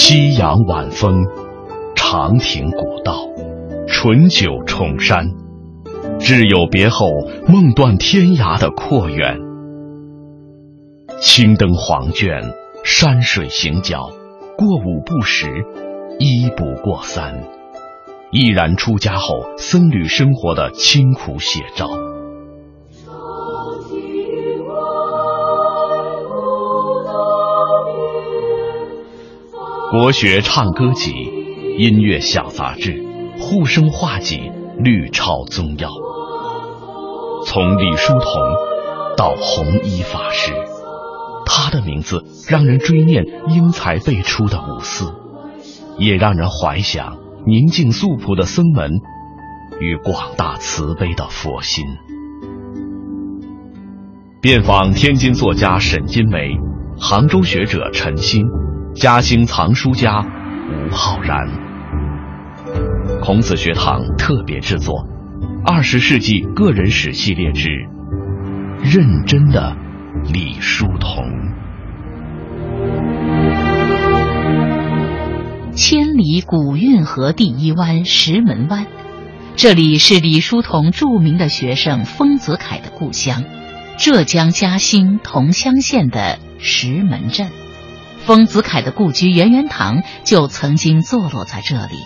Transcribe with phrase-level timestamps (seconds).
[0.00, 1.26] 夕阳晚风，
[1.96, 3.16] 长亭古道，
[3.88, 5.26] 醇酒重山，
[6.20, 7.08] 挚友别后，
[7.48, 9.40] 梦断天涯的阔远。
[11.20, 14.08] 青灯黄卷，山水行脚，
[14.56, 15.48] 过五不食，
[16.20, 17.42] 一不过三，
[18.30, 21.88] 毅然出家后僧侣生活的清苦写照。
[29.90, 31.14] 国学唱歌集、
[31.78, 33.02] 音乐小杂志、
[33.40, 35.88] 护生画集、律抄宗要，
[37.46, 38.22] 从李叔同
[39.16, 40.52] 到弘一法师，
[41.46, 45.14] 他的名字让人追念英才辈出的五四，
[45.96, 48.90] 也让人怀想宁静素朴的僧门
[49.80, 51.86] 与广大慈悲的佛心。
[54.42, 56.58] 遍访天津作家沈金梅，
[57.00, 58.44] 杭州学者陈欣。
[58.98, 60.26] 嘉兴藏书家
[60.72, 61.46] 吴浩然，
[63.22, 64.96] 孔子学堂特别制作
[65.64, 67.68] 《二十世纪个人史系列之
[68.82, 69.76] 认真的
[70.32, 71.24] 李叔同》。
[75.74, 78.88] 千里古运河第一湾石门湾，
[79.54, 83.44] 这里是李叔同著名的学生丰子恺的故乡，
[83.96, 87.46] 浙江嘉兴桐乡县的石门镇。
[88.24, 91.96] 丰子恺的故居圆圆堂就曾经坐落在这里。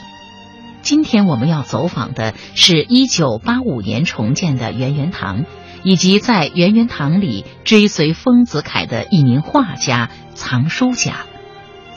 [0.83, 5.45] 今天我们要走访的是一九八五年重建的圆圆堂，
[5.85, 11.27] 以及在圆圆堂里追随丰子恺的一名画家、藏书家。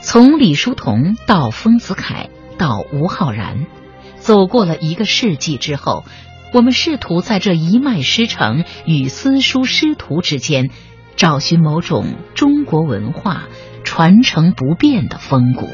[0.01, 3.65] 从李叔同到丰子恺到吴浩然，
[4.17, 6.03] 走过了一个世纪之后，
[6.53, 10.69] 我们试图在这一脉师承与私书师徒之间，
[11.15, 13.45] 找寻某种中国文化。
[13.85, 15.69] 传承不变的风骨。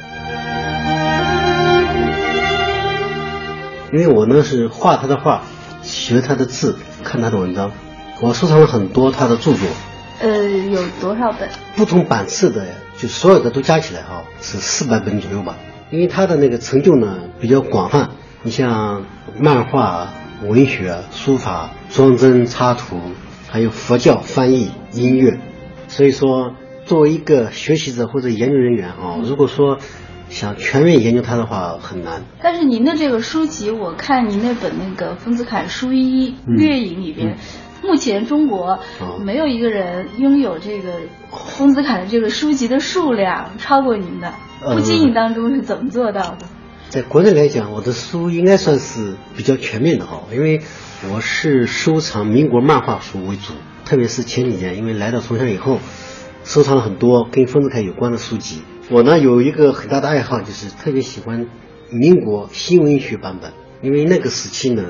[3.92, 5.42] 因为我呢是画他的画，
[5.82, 7.72] 学他的字，看他的文章，
[8.22, 9.68] 我收藏了很多他的著作。
[10.20, 11.50] 呃，有多少本？
[11.76, 12.68] 不同版次的，
[12.98, 15.56] 就所有的都加起来啊，是四百本左右吧。
[15.90, 18.12] 因为他的那个成就呢比较广泛，
[18.44, 19.04] 你像
[19.40, 20.10] 漫画、
[20.44, 22.98] 文学、书法、装帧、插图，
[23.50, 25.40] 还有佛教翻译、音乐，
[25.88, 26.54] 所以说。
[26.92, 29.78] 作为一个学习者或者研究人员啊，如果说
[30.28, 32.24] 想全面研究它的话，很难。
[32.44, 37.38] 但是您的这个书籍，我看您那本那个丰子恺书一月影里边，
[37.82, 38.80] 目前中国
[39.24, 40.96] 没有一个人拥有这个
[41.32, 44.34] 丰子恺的这个书籍的数量超过您的。
[44.60, 46.40] 不经意当中是怎么做到的？
[46.90, 50.60] 在国内来讲，我的书应该算是比较全面的哈，因为
[51.10, 53.54] 我是收藏民国漫画书为主，
[53.86, 55.80] 特别是前几年，因为来到桐乡以后。
[56.44, 58.62] 收藏了很多跟丰子恺有关的书籍。
[58.90, 61.48] 我呢有一个很大的爱好，就是特别喜欢
[61.92, 64.84] 民国新文学版本，因为那个时期呢，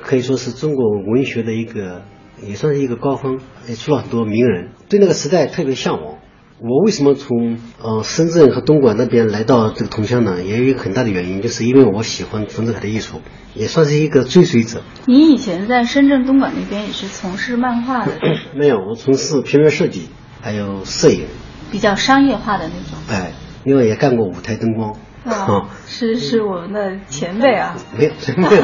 [0.00, 2.02] 可以说是中国文学的一个，
[2.42, 6.16] 也算是一个高峰，也出了很多名人，对那个时代特别向往。
[6.62, 10.42] 我为什么从呃深圳和东莞那边来到这个桐乡呢？
[10.42, 13.22] 也有一个很大的原因，就是因为我喜欢丰子恺的艺术，
[13.54, 14.82] 也算是一个追随者。
[15.06, 18.12] 你以前在深圳、东莞那边也是从事漫画的？
[18.54, 20.10] 没有，我从事平面设计。
[20.42, 21.26] 还有摄影，
[21.70, 22.98] 比较商业化的那种。
[23.08, 23.32] 哎，
[23.64, 24.96] 因为也干过舞台灯光。
[25.24, 27.76] 啊，是是我们的前辈啊。
[27.96, 28.62] 没有，没有。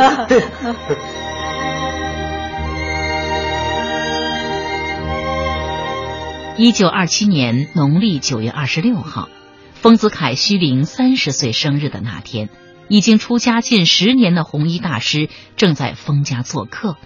[6.58, 9.28] 一九二七年农历九月二十六号，
[9.74, 12.48] 丰子恺虚龄三十岁生日的那天，
[12.88, 16.96] 已经出家近十年的弘一大师正在丰家做客。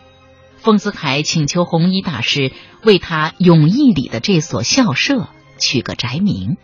[0.60, 2.53] 丰子恺请求弘一大师
[2.84, 5.28] 为他永义里的这所校舍
[5.59, 6.59] 取个宅名。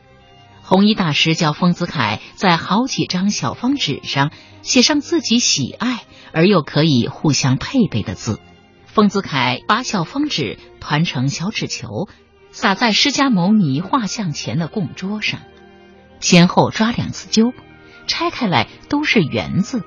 [0.62, 8.38] 弘一大师叫丰子恺在好几张小方纸上写上自己喜爱而又可以互相配备的字。
[8.84, 12.08] 丰子恺把小方纸团成小纸球，
[12.50, 15.40] 撒在释迦牟尼画像前的供桌上，
[16.20, 17.54] 先后抓两次阄，
[18.06, 19.84] 拆开来都是圆字，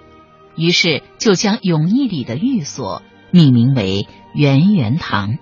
[0.55, 3.03] 于是就将永义里的寓所。
[3.31, 5.37] 命名为圆圆堂。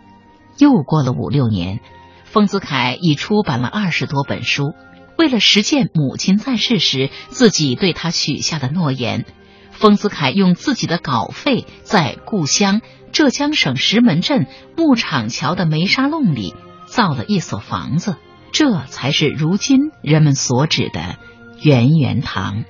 [0.57, 1.79] 又过了五六年，
[2.23, 4.73] 丰子恺已出版了二十多本书。
[5.17, 9.25] 为了实践母亲在世时自己对他许下的诺言，
[9.71, 12.81] 丰子恺用自己的稿费在故乡
[13.11, 14.45] 浙江省石门镇
[14.75, 16.53] 牧场桥的煤沙弄里
[16.85, 18.15] 造了一所房子，
[18.51, 21.17] 这才是如今人们所指的
[21.61, 22.63] 圆圆堂。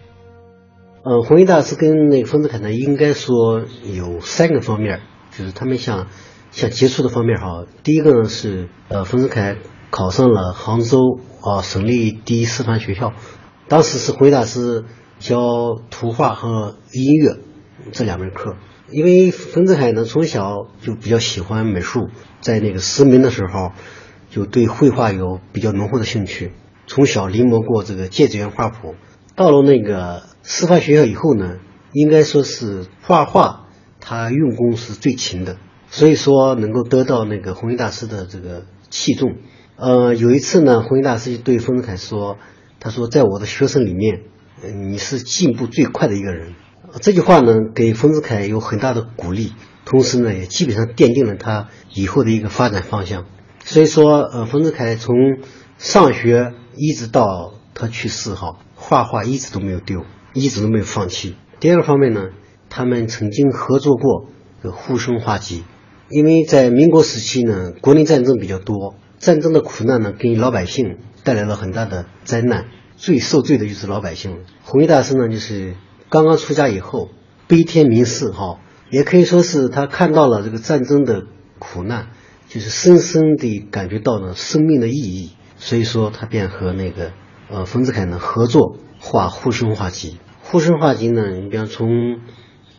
[1.03, 5.01] 呃，弘一大师跟那个丰子恺呢，应该说有三个方面，
[5.31, 6.07] 就是他们想
[6.51, 7.65] 想接触的方面哈。
[7.83, 9.57] 第一个呢是，呃，丰子恺
[9.89, 13.13] 考上了杭州啊省立第一师范学校，
[13.69, 14.83] 当时是弘一大师
[15.19, 15.39] 教
[15.89, 17.37] 图画和音乐
[17.93, 18.55] 这两门课。
[18.89, 22.07] 因为丰子恺呢从小就比较喜欢美术，
[22.41, 23.71] 在那个失明的时候，
[24.29, 26.53] 就对绘画有比较浓厚的兴趣。
[26.85, 28.95] 从小临摹过这个芥子园画谱，
[29.35, 31.57] 到了那个师范学校以后呢，
[31.91, 33.67] 应该说是画画
[33.99, 35.57] 他用功是最勤的，
[35.89, 39.35] 所以说能够得到那个弘一大师的这个器重。
[39.75, 42.37] 呃，有一次呢，弘一大师就对丰子恺说
[42.79, 44.21] ：“他说在我的学生里面，
[44.89, 46.53] 你是进步最快的一个人。”
[47.01, 49.51] 这句话呢，给丰子恺有很大的鼓励，
[49.83, 53.25] 同时呢，也基本上奠定了他以后的一个发展方向。
[53.65, 55.13] 所以说，呃，丰子恺从
[55.77, 61.35] 上学一直到他去世，哈，画画一直都没有丢，一直都没有放弃。
[61.59, 62.29] 第二个方面呢，
[62.69, 64.27] 他们曾经合作过
[64.71, 65.59] 《沪生画集》，
[66.09, 72.65] 因为在民国时期呢，国内战争比较多，战争的苦难呢，给老百姓带来了很大的灾难，
[72.95, 74.43] 最受罪的就是老百姓。
[74.63, 75.75] 弘一大师呢，就是。
[76.09, 77.09] 刚刚出家以后，
[77.49, 81.23] 悲天悯世，哈，也可以说是他看到了这个战争的
[81.59, 82.11] 苦难，
[82.47, 87.11] 就是深深地感觉到了生命的意义，所以说他便和那个
[87.49, 90.11] 呃冯子恺呢合作画《沪生画集》。
[90.41, 91.87] 《沪生画集》呢，你比方从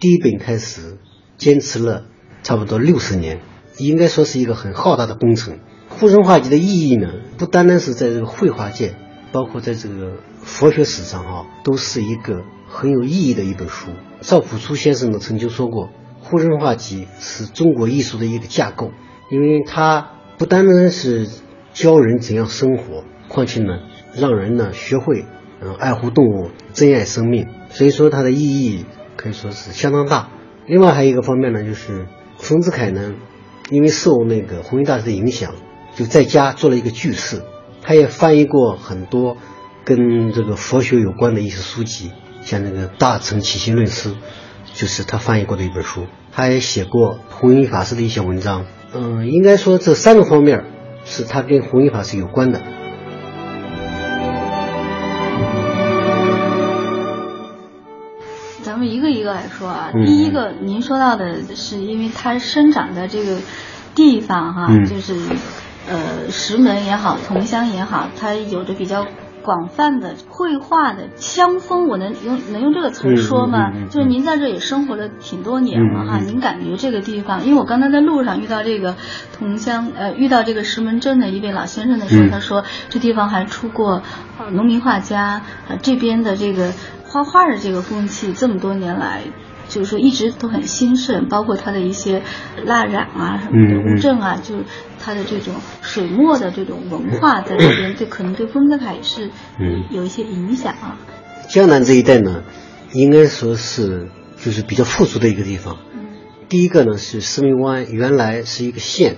[0.00, 0.98] 第一本开始，
[1.36, 2.04] 坚持了
[2.42, 3.40] 差不多六十年，
[3.78, 5.54] 应该说是一个很浩大的工程。
[5.88, 8.94] 《沪生画集》的意义呢，不单单是在这个绘画界，
[9.32, 12.44] 包括在这个佛学史上，哈，都是一个。
[12.70, 13.92] 很有意义的一本书。
[14.20, 15.86] 赵朴初先生呢曾经说过，
[16.20, 18.90] 《沪生画集》是中国艺术的一个架构，
[19.30, 21.30] 因为它不单单是
[21.72, 23.78] 教人怎样生活，况且呢，
[24.18, 25.24] 让人呢学会
[25.60, 27.46] 嗯爱护动物、珍爱生命。
[27.70, 28.84] 所以说它的意义
[29.16, 30.28] 可以说是相当大。
[30.66, 32.06] 另外还有一个方面呢，就是
[32.36, 33.14] 冯子恺呢，
[33.70, 35.54] 因为受那个弘一大师的影响，
[35.94, 37.42] 就在家做了一个居士，
[37.82, 39.36] 他也翻译过很多
[39.84, 42.10] 跟这个佛学有关的一些书籍。
[42.42, 44.10] 像那个《大乘起心论师》，
[44.72, 46.06] 就是他翻译过的一本书。
[46.32, 48.64] 他也写过弘一法师的一些文章。
[48.94, 50.64] 嗯，应该说这三个方面
[51.04, 52.62] 是他跟弘一法师有关的。
[59.12, 59.90] 个一个来说啊。
[60.06, 63.38] 第一个，您说到的是因为它生长的这个
[63.94, 65.14] 地方哈，就是
[65.88, 69.06] 呃石门也好，桐乡也好，它有着比较。
[69.40, 73.72] 广泛的绘画的乡风，我能用能用这个词说吗？
[73.88, 77.46] 就是您在这也生活了挺多年了哈，您感觉这个地方？
[77.46, 78.96] 因为我刚才在路上遇到这个
[79.32, 84.02] 桐乡，呃，遇到这个石门镇的一位老先生的时候，他说这地方还出过
[84.50, 86.72] 农民画家，呃，这边的这个
[87.08, 89.22] 画画的这个风气这么多年来。
[89.68, 92.22] 就是说一直都很兴盛，包括它的一些
[92.64, 94.54] 蜡染啊什么的乌镇啊，就
[94.98, 99.30] 它的这种水墨的这种文化在这边， 就可能对丰子恺也是
[99.90, 100.96] 有一些影响啊。
[101.50, 102.44] 江南这一带呢，
[102.94, 104.08] 应该说是
[104.38, 105.76] 就是比较富足的一个地方。
[106.48, 109.16] 第一个呢是石门湾原来是一个县，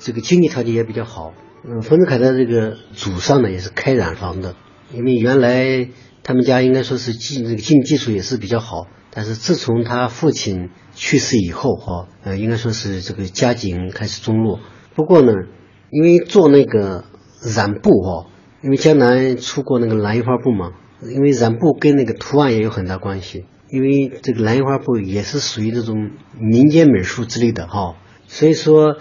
[0.00, 1.32] 这个经济条件也比较好。
[1.64, 4.56] 嗯，丰子恺的这个祖上呢也是开染坊的，
[4.92, 5.86] 因为原来
[6.22, 8.86] 他们家应该说是经那个经济基础也是比较好。
[9.14, 14.58] 但是自从他父亲去世以后，哈，呃，应该说是这个家境开始中落。
[14.94, 15.32] 不过呢，
[15.90, 17.04] 因为做那个
[17.42, 18.30] 染布，哈，
[18.62, 20.72] 因为江南出过那个蓝印花布嘛，
[21.02, 23.44] 因为染布跟那个图案也有很大关系。
[23.68, 27.96] 因为这个蓝印花布也是属于这种民间美术之类的，哈，
[28.26, 28.96] 所以说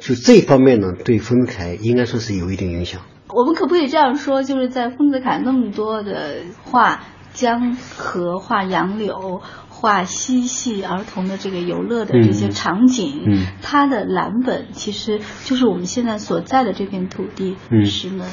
[0.00, 3.00] 就这方面呢，对丰子恺应该说是有一定影响。
[3.28, 7.04] 我们可不可以这样说，就是在丰子恺那么多的画？
[7.34, 18.28] 江河画杨柳，画嬉戏儿童的这个游乐的这些场景，它的蓝本其实就是我们现在所在的这片土地石门。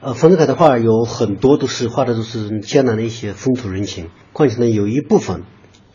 [0.00, 5.42] 呃，丰子恺的画有很多都是画的都是江南的一些风土人情，况且呢有一部分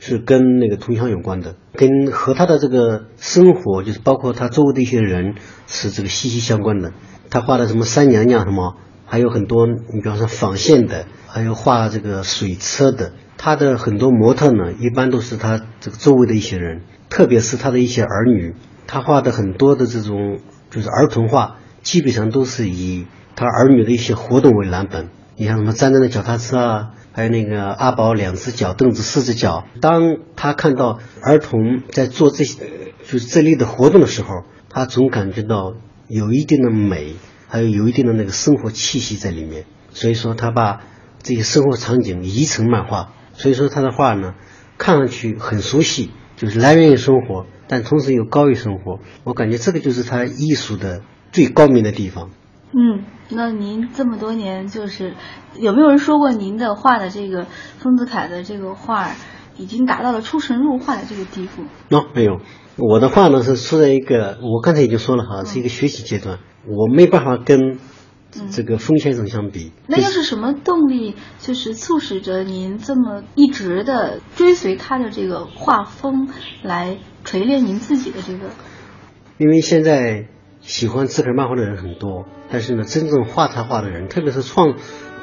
[0.07, 5.35] 是跟那个桐乡有关的，跟和他的这个生活就是包括他周围的一些人
[5.65, 6.91] 是这个息息相关的。
[7.31, 8.77] 他画的什么三娘娘什么。
[9.07, 18.55] 还有很多，你比方说纺线的，还有画这个水车的，他的很多模特呢，一般都是他这个周围的一些人，特别是他的一些儿女，
[18.87, 20.39] 他画的很多的这种
[20.71, 25.09] 就是儿童画，基本上都是以他儿女的一些活动为蓝本。
[25.35, 29.65] 你像什么站站的脚踏车啊，还有那个阿宝两只脚，凳子四只脚。
[29.81, 32.63] 当他看到儿童在做这些
[33.03, 34.29] 就是这类的活动的时候，
[34.69, 35.73] 他总感觉到
[36.07, 37.15] 有一定的美。
[37.47, 40.81] 还有有一定的那个生活气息在里面，所以说他把
[41.21, 44.33] 这些生活场景移成漫画，所以说他的画呢，
[44.79, 48.99] 看上去很熟悉，就是来源于生活，但同时又高于生活。
[49.23, 52.31] 我感觉这个就是他艺术的最高明的地方。
[52.77, 55.13] 嗯，那您这么多年就是
[55.57, 57.45] 有没有人说过您的画的这个
[57.77, 59.11] 丰子恺的这个画
[59.55, 61.63] 已经达到了出神入化的这个地步？
[61.87, 62.41] 那，没有，
[62.77, 67.79] 我的画呢是处在一个我刚才已经说了哈，是一个学习阶段，我没办法跟
[68.51, 69.71] 这个风先生相比。
[69.87, 76.27] 那又是什么动力，就是促使着您这么一直的追随他的这个画风
[76.61, 78.49] 来锤炼您自己的这个？
[79.37, 80.27] 因为现在。
[80.65, 84.73] 喜欢字楷漫画的人很多，但是呢，真正画他画的人，特别是创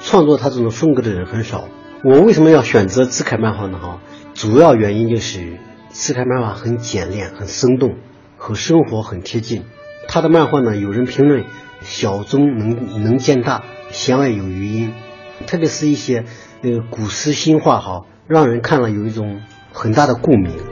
[0.01, 1.65] 创作他这种风格的人很少。
[2.05, 3.77] 我为什么要选择自楷漫画呢？
[3.77, 4.01] 哈，
[4.35, 5.59] 主要原因就是
[5.89, 7.97] 自楷漫画很简练、很生动，
[8.37, 9.65] 和生活很贴近。
[10.07, 11.45] 他的漫画呢，有人评论
[11.81, 14.95] 小中能能见大，弦外有余音，
[15.49, 16.25] 特别是一些
[16.61, 19.41] 那个古诗新画哈，让人看了有一种
[19.73, 20.72] 很大的共鸣。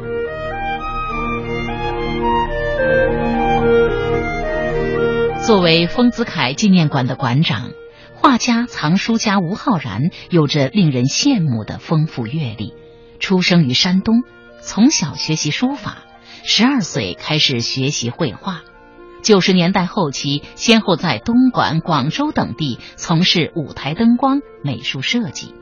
[5.51, 7.73] 作为丰子恺纪念馆的馆长，
[8.15, 12.73] 画家藏书家吴浩然有着令人羡慕的丰富阅历。
[13.19, 14.23] 出生于山东，
[14.61, 16.05] 从小学习书法，
[16.45, 18.63] 十二岁开始学习绘画。
[19.23, 25.53] 九十年代后期，先后在东莞、广州等地从事舞台灯光、美术设计。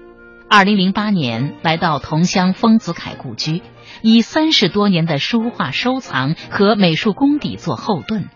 [0.51, 3.63] 二零零八年来到同乡丰子恺故居，
[4.03, 8.29] 以三十多年的书画收藏和美术功底做后盾。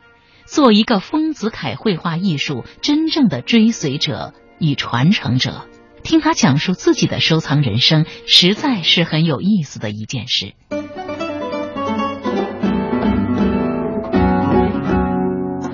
[0.45, 5.67] 做一个丰子恺绘画艺术真正的追随者与传承者，
[6.03, 10.53] 听他讲述自己的收藏人生，实在是很有意思的一件事。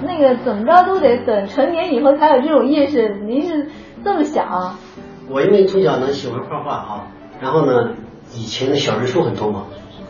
[0.04, 3.70] 那个怎么着都得等成年以后才有这种意识，您是
[4.04, 4.76] 这么想？
[5.28, 7.06] 我因为从小呢喜欢画画啊，
[7.40, 7.94] 然后呢
[8.32, 9.66] 以前的小人书很多嘛，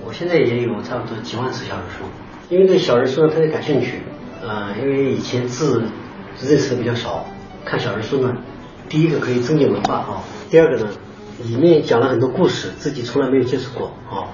[0.06, 2.04] 我现在也有差不多几万册小人书，
[2.48, 4.02] 因为对小人书呢特别感兴趣。
[4.48, 5.82] 呃，因为以前字
[6.40, 7.26] 认识的比较少，
[7.66, 8.34] 看小人书呢，
[8.88, 10.90] 第一个可以增进文化啊，第二个呢，
[11.44, 14.32] 里面讲了很多故事，自己从来没有接触过啊，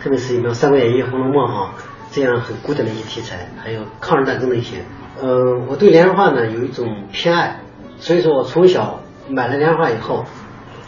[0.00, 1.74] 特别是比如《三国演义》《红楼梦》哈，
[2.12, 4.84] 这样很古典的一些题材，还有抗日战争的一些，
[5.20, 7.62] 呃，我对连环画呢有一种偏爱，
[7.98, 10.26] 所以说我从小买了连环画以后，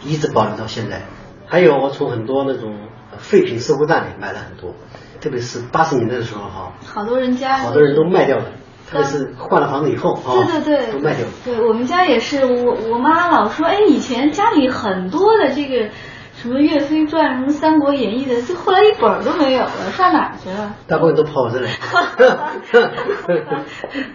[0.05, 1.01] 一直保留到现在，
[1.45, 2.77] 还有我从很多那种
[3.17, 4.73] 废品收购站里买了很多，
[5.19, 8.45] 特别是八十年代的时候哈，好多人家好多人都卖掉了。
[8.89, 11.31] 特别是换了房子以后啊，对对对，都卖掉了。
[11.45, 15.89] 对我们家也是，我我妈老说，哎，以前家里很多的这个
[16.33, 20.75] 什么《岳飞传》、什么《三国演义》的，就后来一本都没有了，上哪去了？
[20.87, 21.69] 大部分都跑我这来。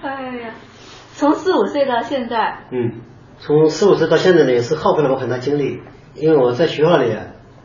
[0.03, 0.55] 哎呀，
[1.15, 2.65] 从四五岁到现在。
[2.73, 3.03] 嗯，
[3.39, 5.83] 从四五岁到现在呢，也是耗费了我很大精力。
[6.15, 7.17] 因为我在学校里，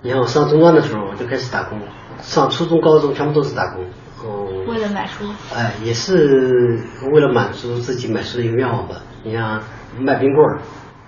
[0.01, 1.79] 你看我上中专的时候我就开始打工，
[2.19, 3.85] 上初中、高中全部都是打工。
[4.21, 5.23] 哦，为了买书，
[5.55, 6.79] 哎，也是
[7.13, 8.95] 为了满足自己买书的一个愿望吧。
[9.23, 9.61] 你像
[9.97, 10.59] 卖冰棍儿，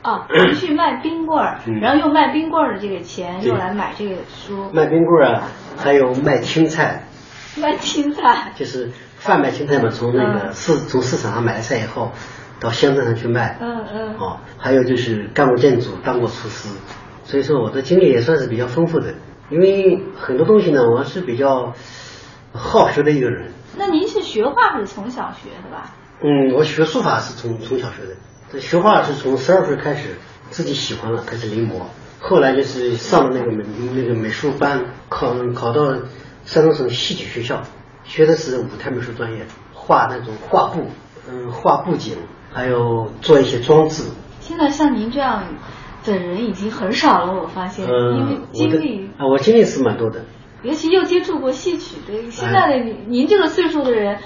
[0.01, 4.69] 啊，去卖冰棍儿，然后用卖冰棍儿的这个钱用来买这个书。
[4.71, 5.43] 卖冰棍儿啊，
[5.77, 7.03] 还有卖青菜。
[7.57, 8.53] 卖青菜。
[8.55, 12.11] 就是贩卖青菜嘛，从那个市从市场上买了菜以后，
[12.61, 13.57] 到乡镇上去卖。
[13.59, 14.15] 嗯嗯。
[14.17, 16.69] 哦，还有就是干过建筑，当过厨师，
[17.25, 19.15] 所以说我的经历也算是比较丰富的。
[19.49, 21.73] 因为很多东西呢，我是比较。
[22.53, 23.51] 好学的一个人。
[23.77, 25.95] 那您是学画是从小学的吧？
[26.21, 28.15] 嗯，我学书法是从从小学的。
[28.51, 30.17] 这学画是从十二岁开始，
[30.49, 31.83] 自己喜欢了，开始临摹。
[32.19, 33.63] 后来就是上了那个美
[33.95, 35.95] 那个美术班，考考到
[36.45, 37.63] 山东省戏曲学校，
[38.03, 40.85] 学的是舞台美术专业，画那种画布，
[41.27, 42.17] 嗯，画布景，
[42.51, 44.03] 还有做一些装置。
[44.39, 45.43] 现在像您这样
[46.03, 50.25] 的人已经很少了，我发现，因为经历啊，我经历是蛮多的。
[50.63, 54.19] 尤其又接触过戏曲的，现在的您您这个岁数的人，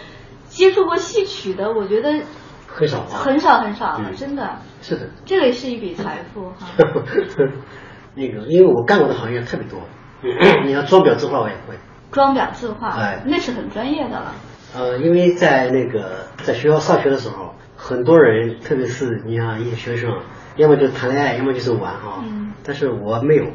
[0.46, 2.22] 接触过戏曲的，我觉得
[2.68, 4.58] 很少，很少很少了，真的。
[4.82, 5.10] 是的。
[5.26, 6.68] 这个也是一笔财富哈。
[8.16, 9.80] 那个，因为我干过的行业特别多，
[10.66, 11.76] 你要装裱字画我也会。
[12.12, 14.34] 装裱字画，哎，那是很专业的了。
[14.74, 20.22] 呃，因为在那个在学校上学的时候，很多人，特别是你像一些学生，
[20.56, 22.24] 要么就谈恋爱，要么就是玩哈。
[22.24, 22.54] 嗯。
[22.64, 23.46] 但是我没有，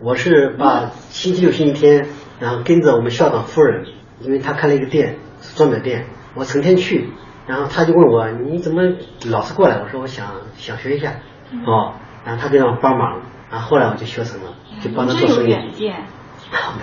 [0.00, 2.06] 我是把星期六、星期天。
[2.40, 3.84] 然后跟着我们校长夫人，
[4.20, 7.10] 因为她开了一个店，是装裱店，我成天去。
[7.48, 8.82] 然后他就问我，你怎么
[9.26, 9.80] 老是过来？
[9.82, 10.26] 我说我想
[10.56, 11.14] 想学一下，
[11.66, 11.94] 哦。
[12.24, 15.56] 然后他就让我帮忙，然后后来我就学成了，就帮他做生意。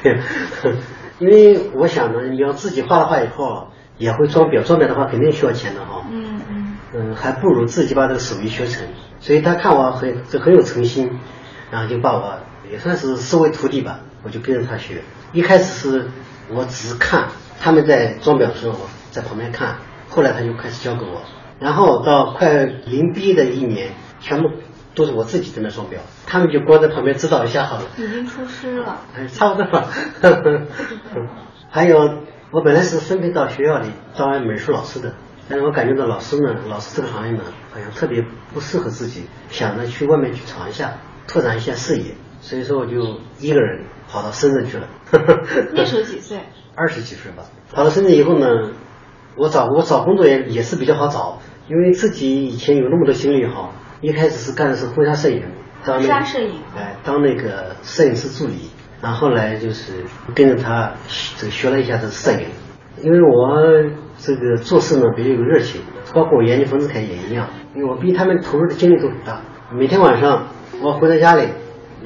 [0.03, 0.17] 没有，
[1.19, 3.67] 因为我想呢，你要自己画了画以后，
[3.97, 6.05] 也会装裱，装裱的话肯定需要钱的哈。
[6.11, 6.77] 嗯嗯。
[6.93, 8.85] 嗯，还不如自己把这个手艺学成。
[9.19, 11.17] 所以他看我很这很有诚心，
[11.71, 12.39] 然后就把我
[12.71, 15.01] 也算是收为徒弟吧，我就跟着他学。
[15.33, 16.07] 一开始是
[16.49, 17.29] 我只是看
[17.59, 18.79] 他们在装裱的时候，
[19.11, 19.77] 在旁边看，
[20.09, 21.21] 后来他就开始教给我，
[21.59, 24.49] 然后到快临毕业的一年，全部
[24.93, 27.85] 都是我自己在那装裱，他们就光在旁边指导一下好了。
[27.97, 29.89] 已经出师了， 哎，差不多吧。
[31.69, 31.97] 还有，
[32.51, 35.13] 我本来是分配到学校里当美术老师的，
[35.49, 37.41] 但是我感觉到老师呢，老师这个行业呢，
[37.73, 40.93] 好像特别不适合自己，想着去外面去闯一下，
[41.27, 44.87] 拓展一下视野，所以说我就一个人跑到深圳去了。
[45.73, 46.37] 那时候几岁？
[46.77, 47.43] 二十几岁吧。
[47.73, 48.45] 跑到深圳以后呢，
[49.35, 53.71] 我找我找工作也也是比较好找，因为自己以前有那么多经历哈。
[54.01, 55.43] 一开始是干的是婚纱摄影，
[55.83, 58.69] 婚纱摄影，哎，当那个摄影师助理。
[59.01, 60.93] 然后来就是跟着他
[61.37, 62.45] 这个学了一下这摄影，
[63.01, 65.81] 因为我这个做事呢比较有热情，
[66.13, 69.41] 包括我研究冯子凯也一样，因为我比他们投入的精力都很大。
[69.73, 70.47] 每天晚上
[70.83, 71.47] 我回到家里，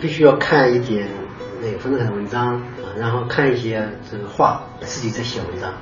[0.02, 1.08] 必须要看一点
[1.62, 5.74] 那个冯子凯的文章啊，然后看一些这个画，自己在写文章。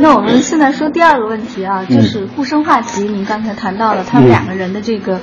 [0.00, 5.20] 那我们现在说第二个问题啊，就是《顾生话题》，您刚才谈到了他们两个人的这个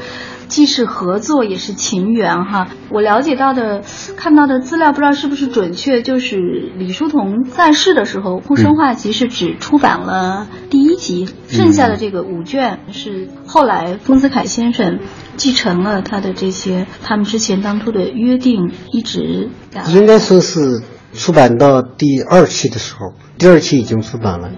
[0.48, 2.68] 既是合作也是情缘哈。
[2.90, 3.84] 我了解到的、
[4.16, 6.38] 看到的资料不知道是不是准确，就是
[6.78, 15.00] 李叔同在世的时候，《护生画集》是只出版了第一集，剩下的这个五卷是后来丰子恺先生
[15.36, 19.50] 继承了他的这些他们之前当初的约定，一直
[19.90, 20.82] 应该说是
[21.14, 24.50] 出版到第二期的时候，第二期已经出版了。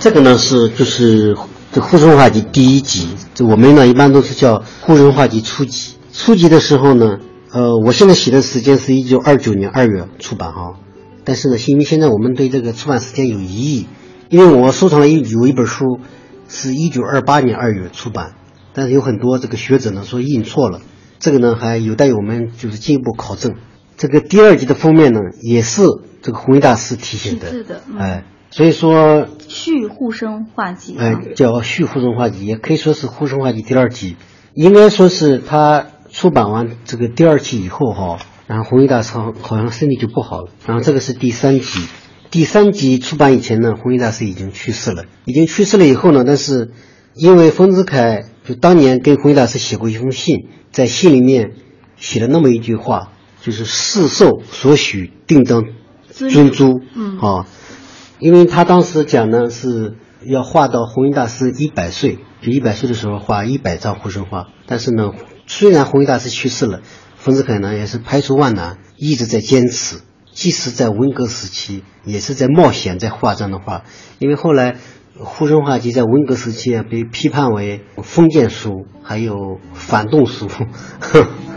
[0.00, 1.36] 这个呢是就是
[1.72, 5.94] 这《护生画集》第一集，这我们呢一般都是叫《护生画集》初级。
[6.12, 7.18] 初级的时候呢，
[7.52, 10.80] 呃，我现在写的时间是一九二九年二月出版哈，
[11.24, 13.86] 但是呢，因为现在我们对这个出版时间有疑义，
[14.30, 16.00] 因为我收藏了一有一本书，
[16.48, 18.32] 是一九二八年二月出版，
[18.74, 20.80] 但是有很多这个学者呢说印错了，
[21.20, 23.54] 这个呢还有待于我们就是进一步考证。
[23.96, 25.82] 这个第二集的封面呢，也是
[26.20, 28.24] 这个弘一大师题写的，哎。
[28.50, 34.16] 所以说，续护生化集，哎，叫续护生化集，也可以说是护生化集第二集。
[34.54, 40.50] 应该说是他出版完这个第二期以后哈，然后弘一大师好像身体就不好了。
[40.66, 41.86] 然后这个是第三集，
[42.32, 45.04] 第三集出版以前呢，弘一大师已经去世了。
[45.24, 46.72] 已经去世了以后呢，但是
[47.14, 51.52] 因为丰子恺就当年跟弘一大师写过一封信，在信里面
[51.96, 55.66] 写了那么一句话，就是世寿所许定当
[56.10, 57.46] 尊珠，嗯，啊。
[58.20, 64.48] 因为他当时讲呢是要画到弘一大师一百岁，就一百岁的时候画一百张护身画。
[64.66, 65.10] 但是呢，
[65.46, 66.82] 虽然弘一大师去世了，
[67.16, 69.96] 丰子恺呢也是排除万难，一直在坚持，
[70.32, 73.84] 即使在文革时期，也是在冒险在画这样的画。
[74.18, 74.76] 因为后来
[75.18, 79.34] 护身画集在文革时期啊被批判为封建书，还有
[79.72, 80.46] 反动书。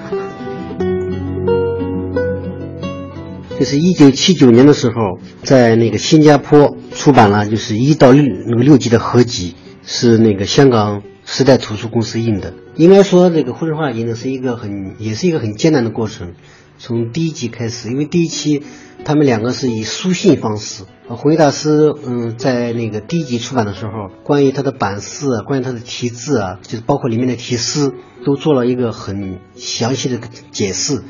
[3.59, 12.53] 就是一九七九年的时候，在那个新加坡出版了，就是一到六那个六集的合集，是那个香港时代图书公司印的。
[12.75, 16.33] 应该说，这个《沪生画集》呢是一个很，也是一个很艰难的过程。
[16.79, 18.63] 从第一集开始，因为第一期
[19.05, 20.83] 他们两个是以书信方式。
[21.07, 23.91] 弘一大师，嗯，在那个第一集出版的时候，
[24.23, 27.91] 关于他的版式，关于他的题字啊，就是包括里面的题诗，
[28.25, 30.19] 都做了一个很详细的
[30.51, 31.03] 解释。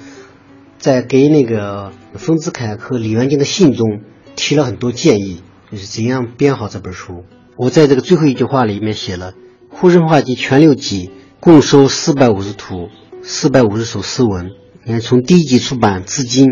[0.84, 4.02] 在给那个丰子恺和李元敬的信中
[4.36, 5.42] 提了很多建议，
[5.72, 7.24] 就是怎样编好这本书。
[7.56, 9.32] 我在这个最后一句话里面写了
[9.70, 12.90] 《沪生画集》全六集，共收四百五十图，
[13.22, 14.50] 四百五十首诗文。
[14.84, 16.50] 你看，从第一集出版至今，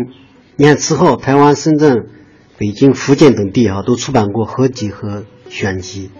[0.56, 2.06] 你看之后台湾、深圳、
[2.56, 6.10] 北京、福建等地啊，都出版过合集和选集。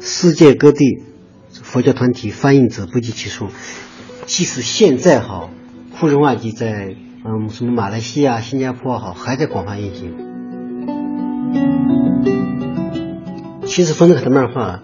[0.00, 0.84] 世界各地
[1.50, 3.46] 佛教团体翻译者不计其数。
[4.26, 5.48] 即使现在哈，
[5.98, 10.14] 《沪生画集》在嗯，什么马来西亚、新加坡好，还在广泛运行。
[13.66, 14.82] 其实丰子恺的漫画，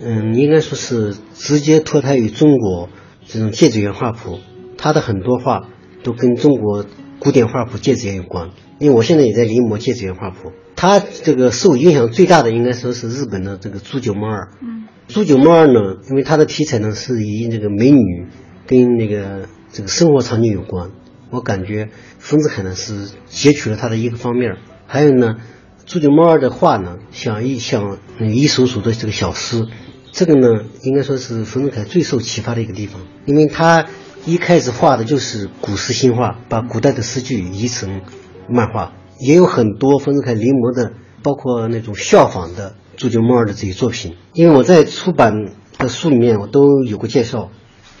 [0.00, 2.88] 嗯，应该说是直接脱胎于中国
[3.24, 4.38] 这种芥子园画谱。
[4.78, 5.68] 他的很多画
[6.02, 6.84] 都跟中国
[7.18, 8.50] 古典画谱芥子园有关。
[8.78, 10.52] 因为我现在也在临摹芥子园画谱。
[10.76, 14.48] 他这个受影响最大的应该说是日本的这个猪九猫二。
[14.62, 14.86] 嗯。
[15.08, 18.26] 猪九猫二呢，因为它的题材呢是以这个美女
[18.66, 20.90] 跟那个这个生活场景有关。
[21.30, 25.36] 我感觉丰子恺呢是截取了他的一个方面，还有呢，
[25.84, 29.66] 朱九猫儿的画呢像一像一首首的这个小诗，
[30.12, 30.48] 这个呢
[30.82, 33.86] 应该说是丰子恺最受启发的一个地方，因为他
[34.24, 38.02] 一开始画的就是古诗新画，把古代的诗句移成
[38.48, 44.16] 漫画，也有很多丰子恺临摹的，包括那种效仿的朱九猫儿的这些作品。
[44.32, 45.32] 因为我在出版
[45.78, 47.50] 的书里面我都有过介绍，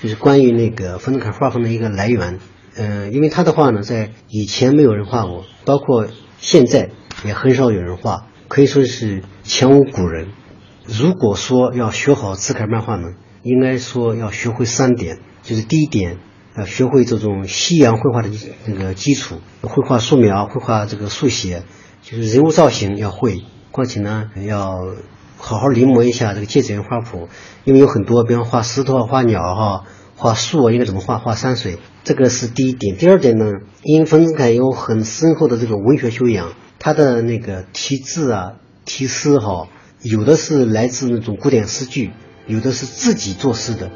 [0.00, 2.38] 就是关于那个丰子恺画风的一个来源。
[2.78, 6.06] 嗯，因为他的画呢，在以前没有人画过，包括
[6.38, 6.90] 现在
[7.24, 10.28] 也很少有人画，可以说是前无古人。
[10.86, 13.08] 如果说要学好自楷漫画呢，
[13.42, 16.18] 应该说要学会三点，就是第一点，
[16.56, 18.28] 要学会这种西洋绘画的
[18.66, 21.62] 那个基础，绘画素描，绘画这个速写，
[22.02, 23.42] 就是人物造型要会。
[23.70, 24.76] 况且呢，要
[25.38, 27.28] 好好临摹一下这个芥子园画谱，
[27.64, 29.84] 因为有很多，比方画石头、画鸟哈。
[30.18, 31.18] 画树应该怎么画？
[31.18, 32.96] 画山水，这个是第一点。
[32.96, 33.46] 第二点呢，
[33.82, 38.52] 因冯子恺有很深厚的这个文学修养，他的那个题字啊、
[38.84, 39.66] 题诗哈，
[40.02, 42.12] 有的是来自那种古典诗句，
[42.46, 43.90] 有的是自己作诗的。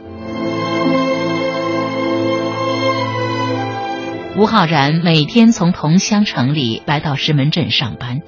[4.37, 8.23] 吴浩然每天从桐乡城里来到石门镇上班，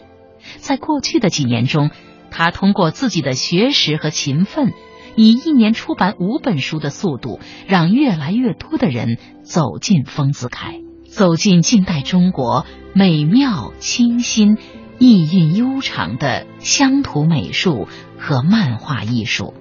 [0.58, 1.90] 在过去的几年中，
[2.30, 4.72] 他通过自己的学识和勤奋。
[5.16, 14.56] 以一年出版五本书的速度，让越来越多的人走进丰子恺，走进近代中国美妙、清新、
[14.98, 19.54] 意蕴悠长的乡土美术和漫画艺术。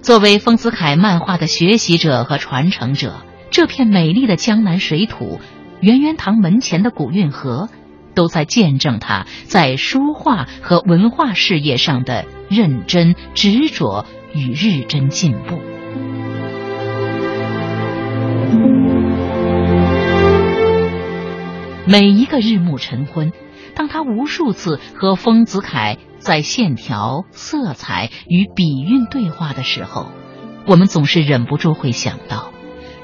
[0.00, 5.38] 作为丰子恺漫画的学习者和传承者，这片美丽的江南水土，
[5.80, 7.68] 圆圆堂门前的古运河，
[8.14, 14.04] 都在见证他在书画和文化事业上的认真执着。
[14.34, 15.58] 与日臻进步。
[21.84, 23.32] 每一个日暮晨昏，
[23.74, 30.06] 当他无数次和丰子恺在线条、色彩与笔韵对话的时候，
[30.66, 32.52] 我们总是忍不住会想到，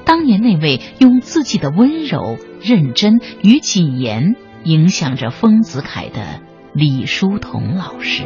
[0.05, 6.41] 当年那位用自己的温柔、认真与谨言影响着丰子恺的
[6.73, 8.23] 李叔同老师。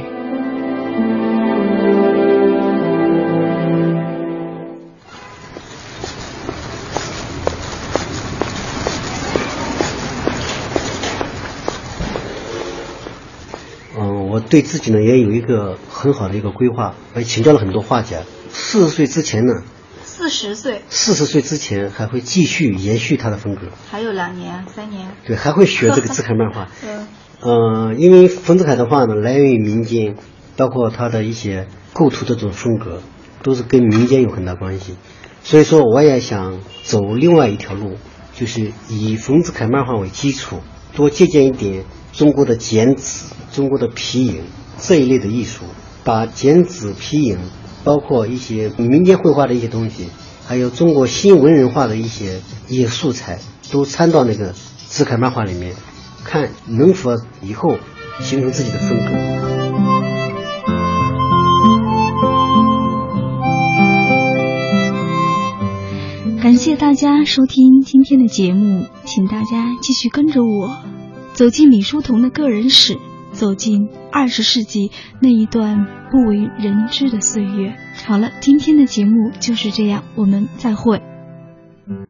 [14.49, 18.19] 对自己呢也有一个很好的一个规划，我也请教了很多画家。
[18.51, 19.63] 四十岁之前呢，
[20.03, 26.69] 四十岁，四十岁之前还会继续延续他的风格，还有两年、三年，对，还会学这个字楷漫画。
[26.85, 27.07] 嗯，
[27.41, 30.15] 呃，因为冯子恺的画呢来源于民间，
[30.55, 33.01] 包括他的一些构图的这种风格，
[33.41, 34.95] 都是跟民间有很大关系。
[35.43, 37.97] 所以说，我也想走另外一条路，
[38.33, 40.61] 就是以冯子恺漫画为基础，
[40.95, 43.25] 多借鉴一点中国的剪纸。
[43.51, 44.45] 中国的皮影
[44.79, 45.65] 这一类的艺术，
[46.03, 47.37] 把剪纸、皮影，
[47.83, 50.07] 包括一些民间绘画的一些东西，
[50.43, 53.37] 还有中国新文人画的一些一些素材，
[53.71, 54.55] 都掺到那个
[54.87, 55.75] 字楷漫画里面，
[56.23, 57.11] 看能否
[57.43, 57.77] 以后
[58.21, 59.11] 形成自己的风格。
[66.41, 70.83] 感谢大家收听今天的节目，请大家继续跟着我，
[71.33, 72.97] 走进李叔同的个人史。
[73.33, 77.75] 走进二十世纪那一段不为人知的岁月。
[78.05, 81.01] 好了，今天的节目就是这样，我们再会。